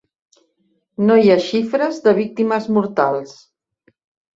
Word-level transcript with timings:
No 1.11 1.19
hi 1.25 1.29
ha 1.29 1.37
xifres 1.49 2.03
de 2.09 2.17
víctimes 2.23 2.69
mortals. 2.81 3.41